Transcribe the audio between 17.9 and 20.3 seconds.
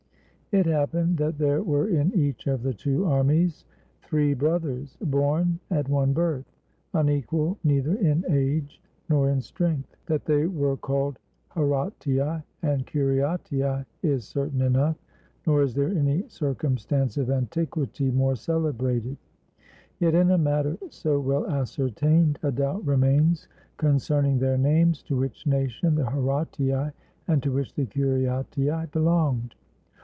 more celebrated; yet